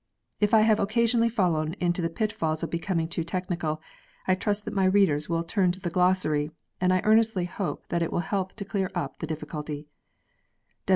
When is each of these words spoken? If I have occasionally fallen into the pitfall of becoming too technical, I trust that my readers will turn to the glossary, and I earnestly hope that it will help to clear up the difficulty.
If 0.39 0.51
I 0.55 0.61
have 0.61 0.79
occasionally 0.79 1.29
fallen 1.29 1.73
into 1.73 2.01
the 2.01 2.09
pitfall 2.09 2.53
of 2.53 2.71
becoming 2.71 3.07
too 3.07 3.23
technical, 3.23 3.79
I 4.27 4.33
trust 4.33 4.65
that 4.65 4.73
my 4.73 4.85
readers 4.85 5.29
will 5.29 5.43
turn 5.43 5.71
to 5.73 5.79
the 5.79 5.91
glossary, 5.91 6.49
and 6.79 6.91
I 6.91 7.01
earnestly 7.03 7.45
hope 7.45 7.85
that 7.89 8.01
it 8.01 8.11
will 8.11 8.21
help 8.25 8.53
to 8.53 8.65
clear 8.65 8.89
up 8.95 9.19
the 9.19 9.27
difficulty. 9.27 9.89